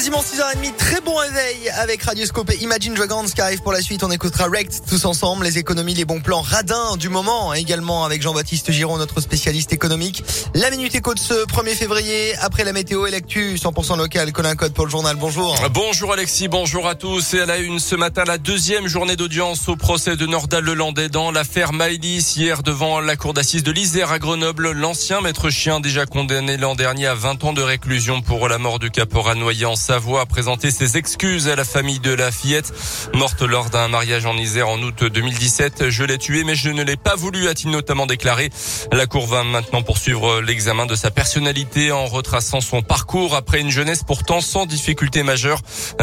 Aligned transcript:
Quasiment 0.00 0.22
6h30, 0.22 0.76
très 0.78 1.02
bon 1.02 1.14
réveil 1.14 1.68
avec 1.78 2.02
Radioscope 2.02 2.50
et 2.52 2.56
Imagine 2.62 2.94
Dragons 2.94 3.24
qui 3.24 3.38
arrive 3.42 3.60
pour 3.60 3.72
la 3.72 3.82
suite. 3.82 4.02
On 4.02 4.10
écoutera 4.10 4.46
Rect 4.46 4.84
tous 4.88 5.04
ensemble, 5.04 5.44
les 5.44 5.58
économies, 5.58 5.92
les 5.92 6.06
bons 6.06 6.22
plans 6.22 6.40
radins 6.40 6.96
du 6.96 7.10
moment. 7.10 7.52
Également 7.52 8.06
avec 8.06 8.22
Jean-Baptiste 8.22 8.72
Giraud, 8.72 8.96
notre 8.96 9.20
spécialiste 9.20 9.74
économique. 9.74 10.24
La 10.54 10.70
Minute 10.70 10.94
Éco 10.94 11.12
de 11.12 11.18
ce 11.18 11.34
1er 11.44 11.74
février. 11.74 12.34
Après 12.40 12.64
la 12.64 12.72
météo 12.72 13.06
et 13.06 13.10
l'actu 13.10 13.56
100% 13.56 13.98
local. 13.98 14.32
Colin 14.32 14.54
Code 14.54 14.72
pour 14.72 14.86
le 14.86 14.90
journal. 14.90 15.16
Bonjour. 15.16 15.54
Bonjour 15.74 16.14
Alexis, 16.14 16.48
bonjour 16.48 16.88
à 16.88 16.94
tous. 16.94 17.34
Et 17.34 17.40
à 17.40 17.44
la 17.44 17.58
une 17.58 17.78
ce 17.78 17.94
matin, 17.94 18.24
la 18.26 18.38
deuxième 18.38 18.88
journée 18.88 19.16
d'audience 19.16 19.68
au 19.68 19.76
procès 19.76 20.16
de 20.16 20.24
Nordal 20.24 20.64
Lelandais 20.64 21.10
dans 21.10 21.30
l'affaire 21.30 21.74
Maïlis. 21.74 22.36
Hier 22.38 22.62
devant 22.62 23.00
la 23.00 23.16
cour 23.16 23.34
d'assises 23.34 23.64
de 23.64 23.70
l'Isère 23.70 24.12
à 24.12 24.18
Grenoble, 24.18 24.70
l'ancien 24.70 25.20
maître 25.20 25.50
chien 25.50 25.78
déjà 25.78 26.06
condamné 26.06 26.56
l'an 26.56 26.74
dernier 26.74 27.08
à 27.08 27.14
20 27.14 27.44
ans 27.44 27.52
de 27.52 27.60
réclusion 27.60 28.22
pour 28.22 28.48
la 28.48 28.56
mort 28.56 28.78
du 28.78 28.90
caporal 28.90 29.36
noyé 29.36 29.66
en 29.66 29.76
Savoie 29.90 30.20
a 30.20 30.26
présenté 30.26 30.70
ses 30.70 30.96
excuses 30.96 31.48
à 31.48 31.56
la 31.56 31.64
famille 31.64 31.98
de 31.98 32.12
la 32.12 32.30
fillette 32.30 32.72
morte 33.12 33.42
lors 33.42 33.70
d'un 33.70 33.88
mariage 33.88 34.24
en 34.24 34.36
Isère 34.36 34.68
en 34.68 34.78
août 34.78 35.02
2017. 35.02 35.90
Je 35.90 36.04
l'ai 36.04 36.16
tué 36.16 36.44
mais 36.44 36.54
je 36.54 36.70
ne 36.70 36.84
l'ai 36.84 36.94
pas 36.94 37.16
voulu, 37.16 37.48
a-t-il 37.48 37.72
notamment 37.72 38.06
déclaré. 38.06 38.50
La 38.92 39.08
cour 39.08 39.26
va 39.26 39.42
maintenant 39.42 39.82
poursuivre 39.82 40.42
l'examen 40.42 40.86
de 40.86 40.94
sa 40.94 41.10
personnalité 41.10 41.90
en 41.90 42.06
retraçant 42.06 42.60
son 42.60 42.82
parcours 42.82 43.34
après 43.34 43.60
une 43.60 43.70
jeunesse 43.70 44.04
pourtant 44.04 44.40
sans 44.40 44.64
difficulté 44.64 45.24
majeure. 45.24 45.58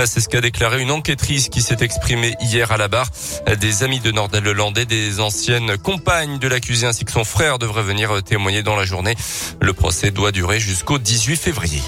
C'est 0.06 0.20
ce 0.20 0.28
qu'a 0.28 0.42
déclaré 0.42 0.82
une 0.82 0.92
enquêtrice 0.92 1.48
qui 1.48 1.62
s'est 1.62 1.78
exprimée 1.80 2.36
hier 2.42 2.74
à 2.74 2.78
la 2.78 2.90
barre. 2.90 3.08
Des 3.58 3.84
amis 3.84 4.02
de 4.02 4.12
Nordal 4.12 4.44
Lelandais, 4.44 4.86
des 4.86 5.22
anciennes 5.22 5.78
compagnes 5.78 6.40
de 6.40 6.50
l'accusé 6.50 6.88
ainsi 6.88 7.06
que 7.06 7.12
son 7.14 7.24
frère 7.24 7.58
devraient 7.58 7.84
venir 7.84 8.22
témoigner 8.22 8.64
dans 8.64 8.76
la 8.76 8.84
journée. 8.84 9.16
Le 9.62 9.72
procès 9.72 10.12
doit 10.12 10.34
durer 10.34 10.60
jusqu'au 10.60 10.98
18 10.98 11.38
février. 11.38 11.82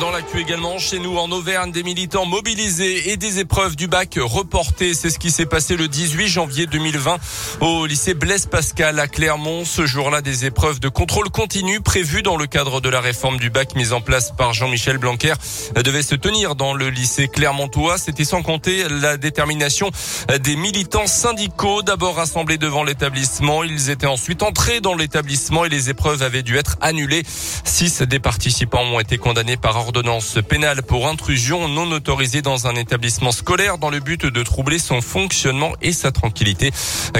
Dans 0.00 0.10
l'actu 0.10 0.40
également, 0.40 0.78
chez 0.78 0.98
nous 0.98 1.18
en 1.18 1.30
Auvergne, 1.32 1.70
des 1.70 1.82
militants 1.82 2.24
mobilisés 2.24 3.10
et 3.10 3.18
des 3.18 3.40
épreuves 3.40 3.76
du 3.76 3.88
bac 3.88 4.18
reportées. 4.18 4.94
C'est 4.94 5.10
ce 5.10 5.18
qui 5.18 5.30
s'est 5.30 5.44
passé 5.44 5.76
le 5.76 5.86
18 5.86 6.28
janvier 6.28 6.66
2020 6.66 7.18
au 7.60 7.84
lycée 7.84 8.14
Blaise 8.14 8.46
Pascal 8.46 8.98
à 8.98 9.06
Clermont. 9.06 9.64
Ce 9.66 9.84
jour-là, 9.84 10.22
des 10.22 10.46
épreuves 10.46 10.80
de 10.80 10.88
contrôle 10.88 11.28
continu 11.28 11.80
prévues 11.80 12.22
dans 12.22 12.36
le 12.36 12.46
cadre 12.46 12.80
de 12.80 12.88
la 12.88 13.00
réforme 13.00 13.36
du 13.36 13.50
bac 13.50 13.76
mise 13.76 13.92
en 13.92 14.00
place 14.00 14.32
par 14.32 14.54
Jean-Michel 14.54 14.96
Blanquer 14.96 15.34
devaient 15.74 16.02
se 16.02 16.14
tenir 16.14 16.54
dans 16.54 16.72
le 16.72 16.88
lycée 16.88 17.28
Clermontois. 17.28 17.98
C'était 17.98 18.24
sans 18.24 18.42
compter 18.42 18.86
la 18.88 19.18
détermination 19.18 19.90
des 20.40 20.56
militants 20.56 21.06
syndicaux 21.06 21.82
d'abord 21.82 22.16
rassemblés 22.16 22.58
devant 22.58 22.82
l'établissement. 22.82 23.62
Ils 23.62 23.90
étaient 23.90 24.06
ensuite 24.06 24.42
entrés 24.42 24.80
dans 24.80 24.94
l'établissement 24.94 25.66
et 25.66 25.68
les 25.68 25.90
épreuves 25.90 26.22
avaient 26.22 26.42
dû 26.42 26.56
être 26.56 26.78
annulées. 26.80 27.24
Six 27.64 28.02
des 28.02 28.20
participants 28.20 28.82
ont 28.82 28.98
été 28.98 29.18
condamnés 29.18 29.58
par 29.58 29.81
ordonnance 29.82 30.38
pénale 30.48 30.82
pour 30.84 31.08
intrusion 31.08 31.66
non 31.66 31.90
autorisée 31.90 32.40
dans 32.40 32.68
un 32.68 32.74
établissement 32.76 33.32
scolaire 33.32 33.78
dans 33.78 33.90
le 33.90 33.98
but 33.98 34.24
de 34.24 34.42
troubler 34.44 34.78
son 34.78 35.00
fonctionnement 35.00 35.72
et 35.82 35.92
sa 35.92 36.12
tranquillité. 36.12 36.70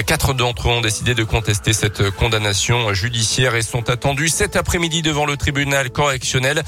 Quatre 0.07 0.33
d'entre 0.33 0.69
eux 0.69 0.71
ont 0.71 0.79
décidé 0.79 1.13
de 1.13 1.25
contester 1.25 1.73
cette 1.73 2.09
condamnation 2.11 2.93
judiciaire 2.93 3.55
et 3.55 3.63
sont 3.63 3.89
attendus 3.89 4.29
cet 4.29 4.55
après-midi 4.55 5.01
devant 5.01 5.25
le 5.25 5.35
tribunal 5.35 5.89
correctionnel. 5.89 6.63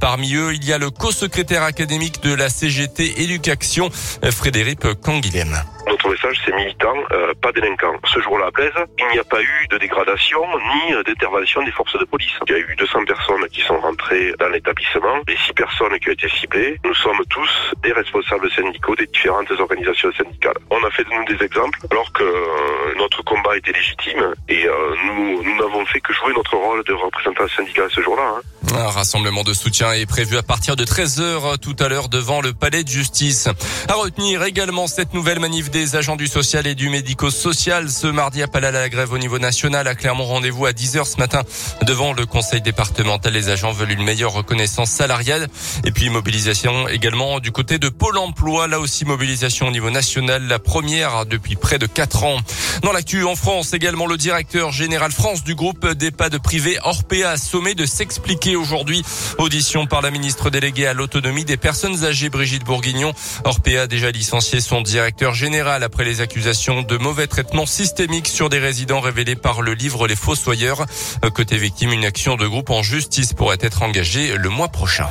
Parmi 0.00 0.34
eux, 0.34 0.52
il 0.52 0.64
y 0.64 0.72
a 0.72 0.78
le 0.78 0.90
co-secrétaire 0.90 1.62
académique 1.62 2.20
de 2.24 2.34
la 2.34 2.48
CGT 2.48 3.22
Éducation, 3.22 3.88
Frédéric 4.30 4.80
Canguilhem. 5.00 5.62
Notre 5.86 6.10
message, 6.10 6.40
c'est 6.44 6.54
militant, 6.54 6.94
euh, 7.12 7.32
pas 7.40 7.52
délinquant. 7.52 7.94
Ce 8.12 8.20
jour-là 8.20 8.46
à 8.46 8.50
Blaise, 8.50 8.72
il 8.98 9.06
n'y 9.12 9.18
a 9.18 9.24
pas 9.24 9.40
eu 9.40 9.66
de 9.70 9.78
dégradation 9.78 10.40
ni 10.58 10.92
d'intervention 11.04 11.62
des 11.62 11.70
forces 11.70 11.98
de 11.98 12.04
police. 12.04 12.32
Il 12.48 12.52
y 12.52 12.56
a 12.56 12.58
eu 12.58 12.74
200 12.76 13.04
personnes 13.04 13.46
qui 13.52 13.60
sont 13.62 13.78
rentrées 13.78 14.32
dans 14.38 14.48
l'établissement, 14.48 15.20
les 15.28 15.36
6 15.46 15.52
personnes 15.52 15.98
qui 16.00 16.08
ont 16.08 16.12
été 16.12 16.28
ciblées. 16.28 16.76
Nous 16.84 16.94
sommes 16.94 17.22
tous 17.30 17.74
des 17.82 17.92
responsables 17.92 18.50
syndicaux 18.50 18.96
des 18.96 19.06
différentes 19.06 19.50
organisations 19.52 20.10
syndicales. 20.12 20.58
On 20.70 20.82
a 20.84 20.90
fait 20.90 21.04
de 21.04 21.10
nous 21.10 21.24
des 21.24 21.44
exemples 21.44 21.78
alors 21.90 22.12
que 22.12 22.24
euh, 22.24 22.94
notre 22.98 23.22
combat 23.22 23.56
était 23.56 23.72
légitime 23.72 24.34
et 24.48 24.66
euh, 24.66 24.94
nous 25.06 25.56
n'avons 25.56 25.84
fait 25.86 26.00
que 26.00 26.12
jouer 26.12 26.32
notre 26.34 26.56
rôle 26.56 26.82
de 26.84 26.92
représentant 26.94 27.46
syndical 27.48 27.88
ce 27.90 28.00
jour-là. 28.00 28.34
Hein. 28.36 28.40
Un 28.74 28.90
rassemblement 28.90 29.44
de 29.44 29.54
soutien 29.54 29.92
est 29.92 30.06
prévu 30.06 30.36
à 30.36 30.42
partir 30.42 30.74
de 30.76 30.84
13h 30.84 31.58
tout 31.58 31.76
à 31.78 31.88
l'heure 31.88 32.08
devant 32.08 32.40
le 32.40 32.52
palais 32.52 32.82
de 32.82 32.88
justice. 32.88 33.48
À 33.88 33.94
retenir 33.94 34.42
également 34.42 34.86
cette 34.86 35.14
nouvelle 35.14 35.38
manif 35.38 35.70
des 35.76 35.94
agents 35.94 36.16
du 36.16 36.26
social 36.26 36.66
et 36.66 36.74
du 36.74 36.88
médico-social. 36.88 37.90
Ce 37.90 38.06
mardi, 38.06 38.42
à 38.42 38.48
la 38.60 38.88
grève 38.88 39.12
au 39.12 39.18
niveau 39.18 39.38
national. 39.38 39.86
À 39.86 39.94
Clermont, 39.94 40.24
rendez-vous 40.24 40.64
à 40.64 40.72
10h 40.72 41.04
ce 41.04 41.18
matin 41.18 41.42
devant 41.82 42.14
le 42.14 42.24
conseil 42.24 42.62
départemental. 42.62 43.34
Les 43.34 43.50
agents 43.50 43.72
veulent 43.72 43.92
une 43.92 44.02
meilleure 44.02 44.32
reconnaissance 44.32 44.90
salariale. 44.90 45.48
Et 45.84 45.90
puis, 45.90 46.08
mobilisation 46.08 46.88
également 46.88 47.40
du 47.40 47.52
côté 47.52 47.78
de 47.78 47.90
Pôle 47.90 48.16
emploi. 48.16 48.68
Là 48.68 48.80
aussi, 48.80 49.04
mobilisation 49.04 49.68
au 49.68 49.70
niveau 49.70 49.90
national. 49.90 50.44
La 50.44 50.58
première 50.58 51.26
depuis 51.26 51.56
près 51.56 51.78
de 51.78 51.84
4 51.84 52.24
ans. 52.24 52.38
Dans 52.82 52.92
l'actu 52.92 53.24
en 53.24 53.36
France, 53.36 53.74
également 53.74 54.06
le 54.06 54.16
directeur 54.16 54.72
général 54.72 55.12
France 55.12 55.44
du 55.44 55.54
groupe 55.54 55.86
d'EHPAD 55.86 56.38
privé 56.38 56.78
Orpea 56.84 57.24
a 57.28 57.36
sommé 57.36 57.74
de 57.74 57.84
s'expliquer 57.84 58.56
aujourd'hui. 58.56 59.02
Audition 59.36 59.86
par 59.86 60.00
la 60.00 60.10
ministre 60.10 60.48
déléguée 60.48 60.86
à 60.86 60.94
l'autonomie 60.94 61.44
des 61.44 61.58
personnes 61.58 62.02
âgées, 62.04 62.30
Brigitte 62.30 62.64
Bourguignon. 62.64 63.12
Orpea 63.44 63.82
a 63.82 63.86
déjà 63.86 64.10
licencié 64.10 64.60
son 64.60 64.80
directeur 64.80 65.34
général 65.34 65.65
après 65.66 66.04
les 66.04 66.20
accusations 66.20 66.82
de 66.82 66.96
mauvais 66.96 67.26
traitement 67.26 67.66
systémique 67.66 68.28
sur 68.28 68.48
des 68.48 68.58
résidents 68.58 69.00
révélés 69.00 69.36
par 69.36 69.62
le 69.62 69.74
livre 69.74 70.06
Les 70.06 70.16
Fossoyeurs. 70.16 70.86
Côté 71.34 71.58
victime, 71.58 71.92
une 71.92 72.04
action 72.04 72.36
de 72.36 72.46
groupe 72.46 72.70
en 72.70 72.82
justice 72.82 73.32
pourrait 73.32 73.58
être 73.60 73.82
engagée 73.82 74.36
le 74.36 74.48
mois 74.48 74.68
prochain. 74.68 75.08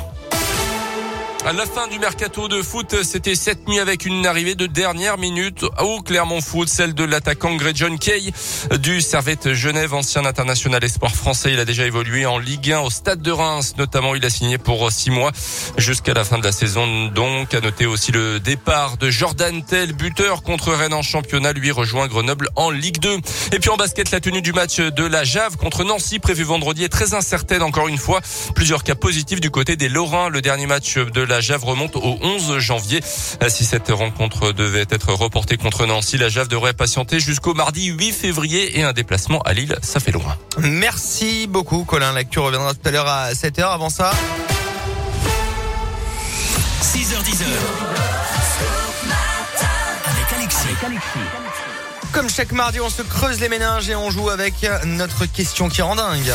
À 1.44 1.52
la 1.52 1.64
fin 1.64 1.86
du 1.86 2.00
mercato 2.00 2.48
de 2.48 2.60
foot, 2.60 3.04
c'était 3.04 3.36
cette 3.36 3.68
nuit 3.68 3.78
avec 3.78 4.04
une 4.04 4.26
arrivée 4.26 4.56
de 4.56 4.66
dernière 4.66 5.16
minute 5.16 5.64
au 5.80 6.00
Clermont 6.00 6.40
Foot, 6.40 6.68
celle 6.68 6.92
de 6.92 7.04
l'attaquant 7.04 7.54
Greg 7.54 7.76
John 7.76 8.00
Kay 8.00 8.32
du 8.80 9.00
Servette 9.00 9.52
Genève, 9.52 9.94
ancien 9.94 10.24
international 10.24 10.82
espoir 10.82 11.14
français. 11.14 11.52
Il 11.52 11.60
a 11.60 11.64
déjà 11.64 11.86
évolué 11.86 12.26
en 12.26 12.38
Ligue 12.38 12.72
1 12.72 12.80
au 12.80 12.90
Stade 12.90 13.22
de 13.22 13.30
Reims, 13.30 13.74
notamment. 13.78 14.16
Il 14.16 14.24
a 14.24 14.30
signé 14.30 14.58
pour 14.58 14.90
six 14.90 15.10
mois 15.10 15.30
jusqu'à 15.78 16.14
la 16.14 16.24
fin 16.24 16.38
de 16.38 16.44
la 16.44 16.50
saison. 16.50 17.06
Donc, 17.08 17.54
à 17.54 17.60
noter 17.60 17.86
aussi 17.86 18.10
le 18.10 18.40
départ 18.40 18.96
de 18.96 19.08
Jordan 19.08 19.62
Tell, 19.64 19.92
buteur 19.92 20.42
contre 20.42 20.72
Rennes 20.72 20.94
en 20.94 21.02
championnat. 21.02 21.52
Lui 21.52 21.70
rejoint 21.70 22.08
Grenoble 22.08 22.48
en 22.56 22.70
Ligue 22.70 22.98
2. 22.98 23.18
Et 23.52 23.60
puis 23.60 23.70
en 23.70 23.76
basket, 23.76 24.10
la 24.10 24.18
tenue 24.18 24.42
du 24.42 24.52
match 24.52 24.78
de 24.78 25.04
la 25.04 25.22
Jave 25.22 25.56
contre 25.56 25.84
Nancy 25.84 26.18
prévu 26.18 26.42
vendredi 26.42 26.82
est 26.82 26.88
très 26.88 27.14
incertaine 27.14 27.62
encore 27.62 27.86
une 27.86 27.98
fois. 27.98 28.20
Plusieurs 28.56 28.82
cas 28.82 28.96
positifs 28.96 29.40
du 29.40 29.50
côté 29.50 29.76
des 29.76 29.88
Lorrains. 29.88 30.28
Le 30.28 30.40
dernier 30.42 30.66
match 30.66 30.96
de 30.96 31.20
la 31.26 31.40
Jave 31.40 31.64
remonte 31.64 31.96
au 31.96 32.18
11 32.22 32.58
janvier. 32.58 33.00
Si 33.48 33.64
cette 33.64 33.90
rencontre 33.90 34.52
devait 34.52 34.86
être 34.90 35.12
reportée 35.12 35.56
contre 35.56 35.86
Nancy, 35.86 36.18
la 36.18 36.28
Jave 36.28 36.48
devrait 36.48 36.72
patienter 36.72 37.20
jusqu'au 37.20 37.54
mardi 37.54 37.86
8 37.86 38.12
février 38.12 38.78
et 38.78 38.82
un 38.82 38.92
déplacement 38.92 39.40
à 39.42 39.52
Lille, 39.52 39.76
ça 39.82 40.00
fait 40.00 40.12
loin. 40.12 40.36
Merci 40.58 41.46
beaucoup 41.46 41.84
Colin. 41.84 42.12
L'actu 42.12 42.38
reviendra 42.38 42.74
tout 42.74 42.88
à 42.88 42.90
l'heure 42.90 43.08
à 43.08 43.32
7h. 43.32 43.62
Avant 43.62 43.90
ça... 43.90 44.12
6h10 46.82 47.42
avec 50.04 50.32
Alexis. 50.36 50.58
Comme 52.12 52.30
chaque 52.30 52.52
mardi, 52.52 52.80
on 52.80 52.88
se 52.88 53.02
creuse 53.02 53.40
les 53.40 53.48
méninges 53.48 53.88
et 53.88 53.96
on 53.96 54.10
joue 54.10 54.30
avec 54.30 54.54
notre 54.84 55.26
question 55.26 55.68
qui 55.68 55.82
rend 55.82 55.96
dingue. 55.96 56.32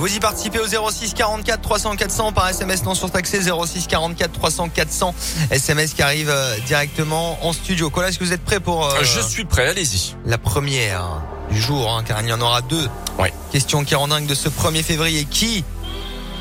Vous 0.00 0.16
y 0.16 0.18
participez 0.18 0.58
au 0.58 0.66
06 0.90 1.12
44 1.12 1.60
300 1.60 1.94
400 1.96 2.32
par 2.32 2.48
SMS 2.48 2.84
non 2.84 2.94
surtaxé 2.94 3.38
06 3.42 3.86
44 3.86 4.32
300 4.32 4.70
400 4.70 5.14
SMS 5.50 5.92
qui 5.92 6.00
arrive 6.00 6.30
euh, 6.30 6.56
directement 6.66 7.44
en 7.46 7.52
studio. 7.52 7.90
Colin, 7.90 8.08
est-ce 8.08 8.18
que 8.18 8.24
vous 8.24 8.32
êtes 8.32 8.42
prêt 8.42 8.60
pour 8.60 8.86
euh, 8.86 9.02
Je 9.02 9.20
suis 9.20 9.44
prêt, 9.44 9.68
allez-y. 9.68 10.16
La 10.24 10.38
première 10.38 11.20
du 11.50 11.60
jour, 11.60 11.92
hein, 11.92 12.02
car 12.02 12.22
il 12.22 12.28
y 12.28 12.32
en 12.32 12.40
aura 12.40 12.62
deux. 12.62 12.88
Ouais. 13.18 13.30
Question 13.52 13.84
qui 13.84 13.94
rend 13.94 14.08
dingue 14.08 14.24
de 14.24 14.34
ce 14.34 14.48
1er 14.48 14.82
février. 14.82 15.26
Qui 15.26 15.64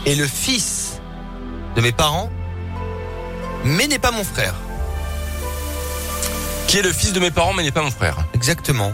est 0.05 0.15
le 0.15 0.25
fils 0.25 1.01
de 1.75 1.81
mes 1.81 1.91
parents, 1.91 2.29
mais 3.65 3.87
n'est 3.87 3.99
pas 3.99 4.11
mon 4.11 4.23
frère? 4.23 4.53
Qui 6.67 6.77
est 6.77 6.83
le 6.83 6.93
fils 6.93 7.11
de 7.11 7.19
mes 7.19 7.31
parents 7.31 7.51
mais 7.51 7.63
n'est 7.63 7.71
pas 7.71 7.83
mon 7.83 7.91
frère? 7.91 8.15
Exactement. 8.33 8.93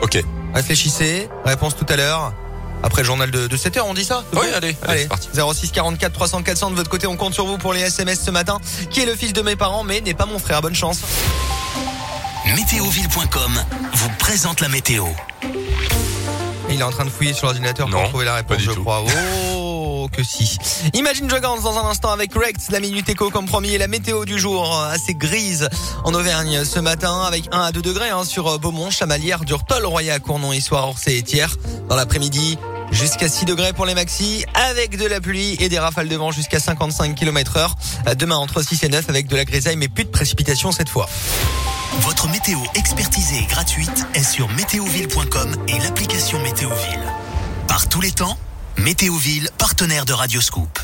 Ok. 0.00 0.22
Réfléchissez. 0.54 1.28
Réponse 1.44 1.74
tout 1.74 1.86
à 1.88 1.96
l'heure. 1.96 2.32
Après 2.86 3.00
le 3.00 3.06
journal 3.06 3.30
de, 3.30 3.46
de 3.46 3.56
7h, 3.56 3.80
on 3.86 3.94
dit 3.94 4.04
ça 4.04 4.22
Oui, 4.34 4.46
allez, 4.54 4.76
allez, 4.86 5.02
c'est 5.02 5.08
parti. 5.08 5.28
06 5.32 5.70
44 5.72 6.12
300 6.12 6.42
400 6.42 6.70
de 6.70 6.76
votre 6.76 6.90
côté, 6.90 7.06
on 7.06 7.16
compte 7.16 7.32
sur 7.32 7.46
vous 7.46 7.56
pour 7.56 7.72
les 7.72 7.80
SMS 7.80 8.20
ce 8.22 8.30
matin. 8.30 8.60
Qui 8.90 9.00
est 9.00 9.06
le 9.06 9.14
fils 9.16 9.32
de 9.32 9.40
mes 9.40 9.56
parents, 9.56 9.84
mais 9.84 10.02
n'est 10.02 10.12
pas 10.12 10.26
mon 10.26 10.38
frère? 10.38 10.60
Bonne 10.60 10.74
chance. 10.74 10.98
Météoville.com 12.54 13.52
vous 13.94 14.08
présente 14.18 14.60
la 14.60 14.68
météo. 14.68 15.06
Il 16.70 16.80
est 16.80 16.82
en 16.82 16.90
train 16.90 17.06
de 17.06 17.10
fouiller 17.10 17.32
sur 17.32 17.46
l'ordinateur 17.46 17.88
pour 17.88 18.02
trouver 18.10 18.26
la 18.26 18.32
pas 18.32 18.36
réponse, 18.38 18.56
du 18.58 18.64
je 18.64 18.70
tout. 18.72 18.82
crois. 18.82 19.02
Oh, 19.56 20.08
que 20.12 20.22
si. 20.22 20.58
Imagine 20.92 21.26
Dragons 21.26 21.60
dans 21.62 21.78
un 21.78 21.88
instant 21.88 22.10
avec 22.10 22.34
Rex, 22.34 22.70
la 22.70 22.80
minute 22.80 23.08
éco 23.08 23.30
comme 23.30 23.46
promis 23.46 23.70
et 23.74 23.78
la 23.78 23.88
météo 23.88 24.26
du 24.26 24.38
jour 24.38 24.76
euh, 24.78 24.90
assez 24.90 25.14
grise 25.14 25.68
en 26.04 26.12
Auvergne 26.12 26.64
ce 26.64 26.78
matin 26.80 27.22
avec 27.22 27.44
1 27.52 27.60
à 27.62 27.72
2 27.72 27.80
degrés 27.80 28.10
hein, 28.10 28.24
sur 28.24 28.46
euh, 28.48 28.58
Beaumont, 28.58 28.90
Chamalières, 28.90 29.44
Durtol, 29.44 29.86
Roya, 29.86 30.18
Cournon, 30.18 30.52
Issoire, 30.52 30.88
Orsay 30.88 31.16
et 31.16 31.22
Thiers. 31.22 31.46
Dans 31.88 31.96
l'après-midi, 31.96 32.58
Jusqu'à 32.94 33.28
6 33.28 33.44
degrés 33.44 33.72
pour 33.72 33.86
les 33.86 33.94
maxi, 33.94 34.44
avec 34.54 34.96
de 34.96 35.06
la 35.06 35.20
pluie 35.20 35.56
et 35.58 35.68
des 35.68 35.78
rafales 35.78 36.08
de 36.08 36.16
vent 36.16 36.30
jusqu'à 36.30 36.60
55 36.60 37.14
km 37.14 37.56
heure. 37.56 37.76
Demain 38.16 38.36
entre 38.36 38.62
6 38.62 38.84
et 38.84 38.88
9 38.88 39.10
avec 39.10 39.26
de 39.26 39.36
la 39.36 39.44
grisaille 39.44 39.76
mais 39.76 39.88
plus 39.88 40.04
de 40.04 40.10
précipitations 40.10 40.70
cette 40.70 40.88
fois. 40.88 41.08
Votre 42.00 42.28
météo 42.28 42.58
expertisée 42.74 43.38
et 43.38 43.46
gratuite 43.46 44.06
est 44.14 44.22
sur 44.22 44.48
météoville.com 44.50 45.56
et 45.68 45.78
l'application 45.80 46.40
Météoville. 46.40 47.12
Par 47.66 47.88
tous 47.88 48.00
les 48.00 48.12
temps, 48.12 48.38
Météoville, 48.78 49.50
partenaire 49.58 50.04
de 50.04 50.12
Radioscoop. 50.12 50.83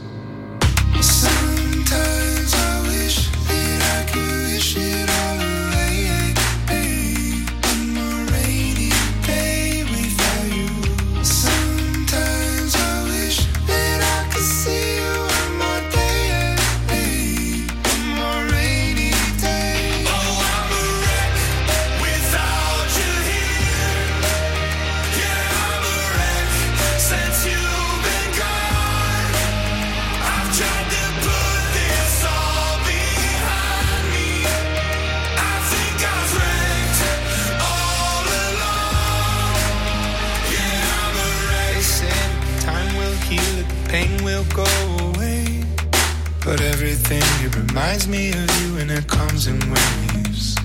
But 46.51 46.59
everything 46.59 47.23
it 47.45 47.55
reminds 47.55 48.09
me 48.09 48.31
of 48.31 48.61
you, 48.61 48.77
and 48.79 48.91
it 48.91 49.07
comes 49.07 49.47
in 49.47 49.57
waves. 49.71 50.55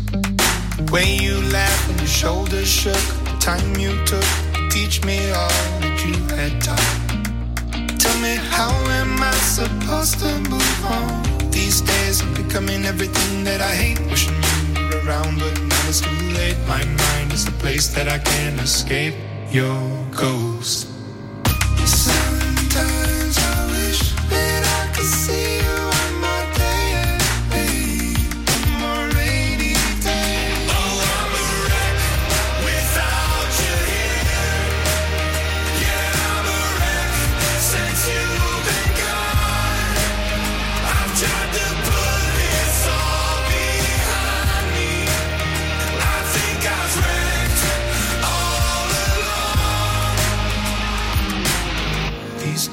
The 0.79 0.89
way 0.91 1.15
you 1.15 1.41
laughed 1.53 1.89
and 1.89 2.01
your 2.01 2.09
shoulders 2.09 2.67
shook, 2.67 3.05
the 3.23 3.37
time 3.39 3.77
you 3.77 3.93
took 4.05 4.27
to 4.55 4.69
teach 4.69 5.05
me 5.05 5.31
all 5.31 5.49
that 5.83 5.97
you 6.05 6.15
had 6.35 6.61
taught. 6.61 8.01
Tell 8.01 8.19
me, 8.19 8.35
how 8.35 8.73
am 8.99 9.23
I 9.23 9.31
supposed 9.59 10.19
to 10.19 10.37
move 10.51 10.85
on? 10.87 11.51
These 11.53 11.83
days 11.83 12.21
I'm 12.21 12.35
becoming 12.35 12.85
everything 12.85 13.45
that 13.45 13.61
I 13.61 13.73
hate. 13.73 14.01
Wishing 14.11 14.35
you 14.75 14.89
were 14.91 15.07
around, 15.07 15.39
but 15.39 15.55
now 15.63 15.89
it's 15.89 16.01
too 16.01 16.11
late. 16.35 16.59
My 16.67 16.85
mind 16.85 17.33
is 17.33 17.45
the 17.45 17.53
place 17.63 17.87
that 17.95 18.09
I 18.09 18.19
can't 18.19 18.61
escape. 18.61 19.15
Your 19.53 19.79
ghost. 20.11 20.96